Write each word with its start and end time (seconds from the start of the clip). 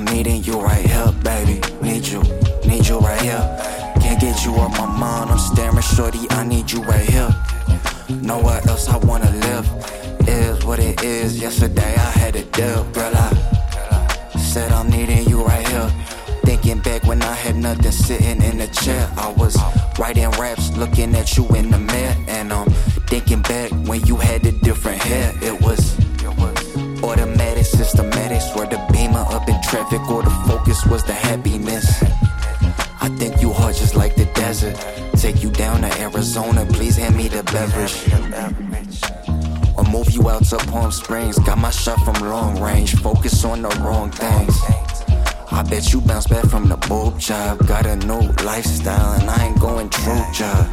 I'm 0.00 0.06
needing 0.06 0.42
you 0.44 0.58
right 0.58 0.86
here, 0.86 1.12
baby. 1.22 1.60
Need 1.82 2.06
you, 2.06 2.22
need 2.66 2.88
you 2.88 3.00
right 3.00 3.20
here. 3.20 3.92
Can't 4.00 4.18
get 4.18 4.46
you 4.46 4.54
off 4.54 4.70
my 4.78 4.86
mind. 4.86 5.30
I'm 5.30 5.38
staring, 5.38 5.78
shorty. 5.82 6.20
I 6.30 6.42
need 6.42 6.72
you 6.72 6.82
right 6.84 7.06
here. 7.06 7.28
Nowhere 8.08 8.62
else 8.66 8.88
I 8.88 8.96
wanna 8.96 9.30
live 9.30 9.68
is 10.26 10.64
what 10.64 10.78
it 10.78 11.04
is. 11.04 11.38
Yesterday 11.38 11.94
I 11.96 12.10
had 12.18 12.34
a 12.34 12.44
deal, 12.44 12.84
girl. 12.92 13.12
I 13.14 14.38
said 14.38 14.72
I'm 14.72 14.88
needing 14.88 15.28
you 15.28 15.44
right 15.44 15.68
here. 15.68 15.92
Thinking 16.44 16.80
back 16.80 17.04
when 17.04 17.20
I 17.20 17.34
had 17.34 17.56
nothing, 17.56 17.92
sitting 17.92 18.40
in 18.42 18.58
a 18.62 18.68
chair. 18.68 19.06
I 19.18 19.30
was 19.32 19.54
writing 19.98 20.30
raps, 20.40 20.74
looking 20.78 21.14
at 21.14 21.36
you 21.36 21.46
in 21.48 21.70
the 21.70 21.78
mirror, 21.78 22.16
and 22.26 22.54
I'm 22.54 22.70
thinking 23.10 23.42
back 23.42 23.70
when 23.86 24.02
you 24.06 24.16
had 24.16 24.46
a 24.46 24.52
different 24.52 25.02
hair. 25.02 25.34
It 25.42 25.60
was 25.60 25.79
traffic, 29.70 30.00
or 30.10 30.24
the 30.24 30.30
focus 30.48 30.84
was 30.86 31.04
the 31.04 31.12
happiness. 31.12 32.02
I 33.00 33.08
think 33.18 33.40
you 33.40 33.52
hard 33.52 33.76
just 33.76 33.94
like 33.94 34.16
the 34.16 34.24
desert. 34.34 34.76
Take 35.16 35.44
you 35.44 35.50
down 35.50 35.82
to 35.82 36.00
Arizona, 36.00 36.66
please 36.66 36.96
hand 36.96 37.16
me 37.16 37.28
the 37.28 37.44
beverage. 37.44 37.94
Or 39.78 39.84
move 39.84 40.10
you 40.10 40.28
out 40.28 40.44
to 40.46 40.56
Palm 40.70 40.90
Springs. 40.90 41.38
Got 41.38 41.58
my 41.58 41.70
shot 41.70 42.00
from 42.04 42.14
long 42.28 42.60
range, 42.60 42.96
focus 42.96 43.44
on 43.44 43.62
the 43.62 43.68
wrong 43.80 44.10
things. 44.10 44.58
I 45.52 45.62
bet 45.70 45.92
you 45.92 46.00
bounce 46.00 46.26
back 46.26 46.46
from 46.46 46.68
the 46.68 46.76
boob 46.88 47.20
job. 47.20 47.64
Got 47.68 47.86
a 47.86 47.94
new 47.94 48.22
lifestyle 48.42 49.20
and 49.20 49.30
I 49.30 49.46
ain't 49.46 49.60
going 49.60 49.88
true 49.90 50.24
job. 50.34 50.66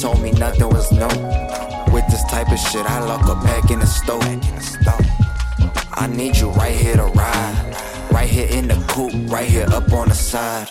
Told 0.00 0.22
me 0.22 0.30
nothing 0.30 0.68
was 0.68 0.92
new. 0.92 1.14
With 1.92 2.06
this 2.06 2.22
type 2.30 2.52
of 2.52 2.58
shit, 2.58 2.86
I 2.86 3.00
lock 3.00 3.26
up 3.26 3.42
back 3.42 3.70
in 3.72 3.80
the 3.80 3.86
stove. 3.86 4.22
I 5.96 6.06
need 6.08 6.36
you 6.36 6.50
right 6.50 6.76
here 6.76 6.96
to 6.96 7.04
ride. 7.04 7.73
Right 8.24 8.32
here 8.32 8.48
in 8.48 8.68
the 8.68 8.74
coupe, 8.88 9.12
right 9.30 9.46
here 9.46 9.66
up 9.68 9.92
on 9.92 10.08
the 10.08 10.14
side. 10.14 10.70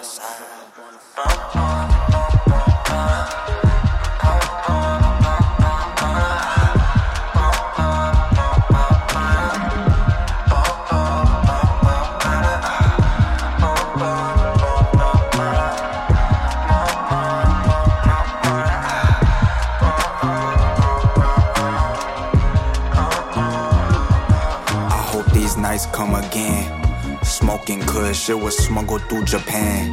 I 24.90 25.06
hope 25.12 25.28
these 25.34 25.56
nights 25.56 25.86
come 25.86 26.16
again. 26.16 26.93
Smoking 27.22 27.82
kush, 27.82 28.30
it 28.30 28.40
was 28.40 28.58
smuggled 28.58 29.02
through 29.04 29.26
Japan. 29.26 29.92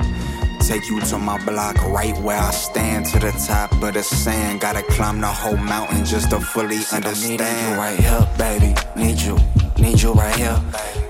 Take 0.60 0.88
you 0.88 1.00
to 1.00 1.18
my 1.18 1.42
block, 1.44 1.76
right 1.88 2.16
where 2.18 2.38
I 2.38 2.50
stand, 2.50 3.06
to 3.06 3.18
the 3.18 3.32
top 3.32 3.72
of 3.82 3.94
the 3.94 4.02
sand. 4.02 4.60
Gotta 4.60 4.82
climb 4.82 5.20
the 5.20 5.26
whole 5.26 5.56
mountain 5.56 6.04
just 6.04 6.30
to 6.30 6.40
fully 6.40 6.80
understand. 6.92 7.40
Need 7.40 7.40
you 7.40 7.76
right 7.76 7.98
here, 7.98 8.28
baby. 8.38 8.74
Need 8.96 9.20
you, 9.20 9.38
need 9.78 10.00
you 10.00 10.12
right 10.12 10.36
here. 10.36 10.62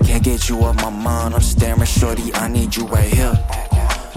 Can't 0.05 0.25
get 0.25 0.48
you 0.48 0.58
off 0.61 0.77
my 0.77 0.91
mind. 0.91 1.34
I'm 1.34 1.41
staring, 1.41 1.84
shorty. 1.84 2.33
I 2.34 2.48
need 2.48 2.74
you 2.74 2.86
right 2.86 3.12
here. 3.12 3.34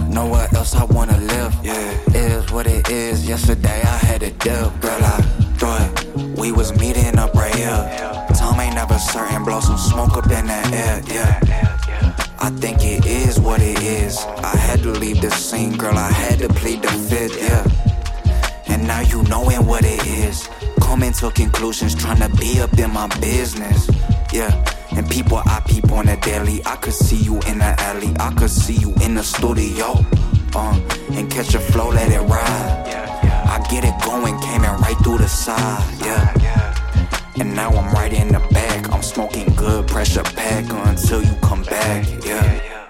Nowhere 0.08 0.48
else 0.56 0.76
I 0.76 0.86
wanna 0.86 1.18
live. 1.18 1.56
Yeah, 1.64 1.94
is 2.14 2.52
what 2.52 2.68
it 2.68 2.90
is. 2.90 3.28
Yesterday 3.28 3.82
I 3.82 3.98
had 3.98 4.24
a 4.24 4.32
deal, 4.32 4.70
girl. 4.82 5.04
I 5.04 5.22
thought 5.58 6.06
we 6.38 6.52
was 6.52 6.78
meeting 6.80 7.18
up 7.18 7.34
right 7.34 7.54
here. 7.56 8.24
Time 8.36 8.60
ain't 8.60 8.76
never 8.76 8.98
certain. 8.98 9.44
Blow 9.44 9.60
some 9.60 9.78
smoke 9.78 10.16
up 10.18 10.30
in 10.32 10.48
the 10.48 10.62
air. 10.74 11.02
Yeah. 11.08 11.53
I 14.54 14.58
had 14.58 14.84
to 14.84 14.92
leave 14.92 15.22
the 15.22 15.32
scene, 15.32 15.76
girl. 15.76 15.98
I 15.98 16.12
had 16.12 16.40
to 16.40 16.50
plead 16.50 16.84
the 16.84 16.90
fifth. 16.90 17.38
Yeah. 17.42 17.66
And 18.68 18.88
now 18.88 19.02
you 19.02 19.24
knowing 19.24 19.66
what 19.66 19.84
it 19.84 20.06
is. 20.06 20.48
Coming 20.80 21.14
to 21.14 21.32
conclusions, 21.32 21.96
trying 21.96 22.20
to 22.20 22.30
be 22.38 22.62
up 22.62 22.78
in 22.78 22.94
my 22.94 23.08
business. 23.20 23.90
Yeah. 24.32 24.54
And 24.92 25.10
people 25.10 25.38
I 25.38 25.62
peep 25.66 25.92
on 25.92 26.06
the 26.06 26.18
daily. 26.18 26.64
I 26.66 26.76
could 26.76 26.94
see 26.94 27.18
you 27.18 27.36
in 27.48 27.58
the 27.60 27.74
alley. 27.80 28.14
I 28.20 28.32
could 28.34 28.52
see 28.52 28.76
you 28.76 28.94
in 29.02 29.16
the 29.16 29.24
studio. 29.24 30.06
Um, 30.56 30.86
and 31.12 31.32
catch 31.32 31.56
a 31.56 31.60
flow, 31.60 31.90
let 31.90 32.12
it 32.12 32.22
ride. 32.22 32.84
I 33.56 33.66
get 33.70 33.84
it 33.84 33.96
going, 34.06 34.40
came 34.40 34.64
in 34.64 34.76
right 34.82 34.98
through 35.04 35.18
the 35.18 35.28
side. 35.28 35.84
Yeah. 36.00 36.74
And 37.40 37.56
now 37.56 37.70
I'm 37.72 37.92
right 37.94 38.14
in 38.14 38.28
the 38.28 38.40
back. 38.52 38.92
I'm 38.94 39.02
smoking 39.02 39.54
good, 39.56 39.88
pressure 39.88 40.24
pack 40.24 40.66
until 40.88 41.24
you 41.24 41.34
come 41.42 41.64
back. 41.64 42.06
Yeah. 42.24 42.83